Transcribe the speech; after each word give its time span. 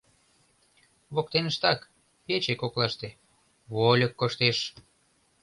Воктеныштак, 1.13 1.79
пече 2.25 2.53
коклаште, 2.61 3.07
вольык 3.73 4.13
коштеш. 4.19 4.57